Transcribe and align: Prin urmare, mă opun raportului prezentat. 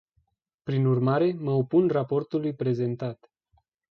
Prin 0.63 0.85
urmare, 0.85 1.31
mă 1.33 1.51
opun 1.51 1.87
raportului 1.87 2.55
prezentat. 2.55 3.31